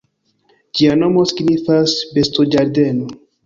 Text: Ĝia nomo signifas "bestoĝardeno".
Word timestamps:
Ĝia 0.79 0.95
nomo 1.03 1.27
signifas 1.33 1.95
"bestoĝardeno". 2.19 3.17